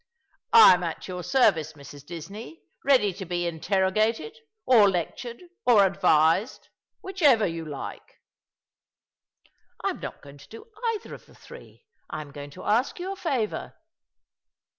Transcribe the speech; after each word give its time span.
"I 0.53 0.73
am 0.73 0.81
at 0.83 1.07
your 1.07 1.21
service, 1.23 1.73
Mrs. 1.73 2.03
Disney; 2.03 2.63
ready 2.83 3.13
to 3.13 3.23
be 3.23 3.45
inter 3.45 3.83
rogated, 3.83 4.35
or 4.65 4.89
lectured, 4.89 5.43
or 5.63 5.85
advised, 5.85 6.69
whichever 7.03 7.45
you 7.45 7.63
like."" 7.65 8.17
I 9.85 9.91
am 9.91 9.99
not 9.99 10.23
going 10.23 10.39
to 10.39 10.49
do 10.49 10.65
either 10.95 11.13
of 11.13 11.27
the 11.27 11.35
three. 11.35 11.85
I 12.09 12.21
am 12.21 12.31
going 12.31 12.49
to 12.49 12.63
ask 12.63 12.97
you 12.97 13.11
a 13.11 13.15
favour." 13.15 13.75